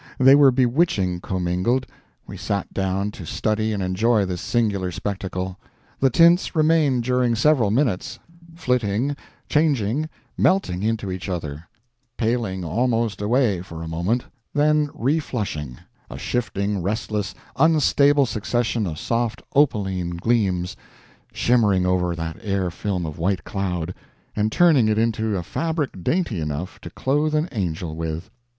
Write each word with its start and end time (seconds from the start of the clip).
They 0.17 0.33
were 0.33 0.49
bewitching 0.49 1.19
commingled. 1.21 1.85
We 2.25 2.35
sat 2.35 2.73
down 2.73 3.11
to 3.11 3.23
study 3.23 3.71
and 3.71 3.83
enjoy 3.83 4.25
this 4.25 4.41
singular 4.41 4.91
spectacle. 4.91 5.59
The 5.99 6.09
tints 6.09 6.55
remained 6.55 7.03
during 7.03 7.35
several 7.35 7.69
minutes 7.69 8.17
flitting, 8.55 9.15
changing, 9.47 10.09
melting 10.35 10.81
into 10.81 11.11
each 11.11 11.29
other; 11.29 11.67
paling 12.17 12.65
almost 12.65 13.21
away 13.21 13.61
for 13.61 13.83
a 13.83 13.87
moment, 13.87 14.25
then 14.55 14.87
reflushing 14.95 15.77
a 16.09 16.17
shifting, 16.17 16.81
restless, 16.81 17.35
unstable 17.57 18.25
succession 18.25 18.87
of 18.87 18.97
soft 18.97 19.43
opaline 19.55 20.17
gleams, 20.17 20.75
shimmering 21.31 21.85
over 21.85 22.15
that 22.15 22.37
air 22.41 22.71
film 22.71 23.05
of 23.05 23.19
white 23.19 23.43
cloud, 23.43 23.93
and 24.35 24.51
turning 24.51 24.87
it 24.87 24.97
into 24.97 25.37
a 25.37 25.43
fabric 25.43 26.03
dainty 26.03 26.39
enough 26.41 26.81
to 26.81 26.89
clothe 26.89 27.35
an 27.35 27.47
angel 27.51 27.95
with. 27.95 28.31